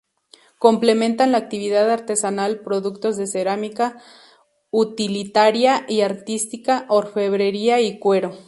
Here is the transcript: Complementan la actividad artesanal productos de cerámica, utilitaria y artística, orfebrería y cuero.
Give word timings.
Complementan 0.57 1.31
la 1.31 1.37
actividad 1.37 1.87
artesanal 1.91 2.61
productos 2.61 3.17
de 3.17 3.27
cerámica, 3.27 4.01
utilitaria 4.71 5.85
y 5.87 6.01
artística, 6.01 6.87
orfebrería 6.89 7.81
y 7.81 7.99
cuero. 7.99 8.33